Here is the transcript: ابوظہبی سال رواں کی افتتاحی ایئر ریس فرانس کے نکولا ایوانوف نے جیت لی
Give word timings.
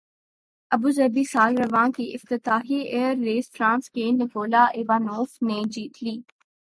ابوظہبی 0.71 1.23
سال 1.31 1.57
رواں 1.57 1.87
کی 1.95 2.05
افتتاحی 2.15 2.79
ایئر 2.93 3.15
ریس 3.17 3.51
فرانس 3.57 3.89
کے 3.95 4.09
نکولا 4.11 4.63
ایوانوف 4.75 5.41
نے 5.47 5.61
جیت 5.73 6.03
لی 6.03 6.15